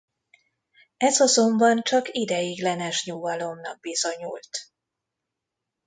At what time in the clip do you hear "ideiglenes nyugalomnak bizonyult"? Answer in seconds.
2.11-4.49